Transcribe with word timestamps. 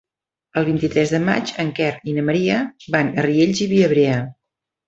El 0.59 0.63
vint-i-tres 0.69 1.11
de 1.15 1.19
maig 1.25 1.53
en 1.63 1.69
Quer 1.81 1.91
i 2.13 2.17
na 2.17 2.25
Maria 2.31 2.57
van 2.97 3.13
a 3.13 3.27
Riells 3.29 3.63
i 3.67 3.73
Viabrea. 3.75 4.21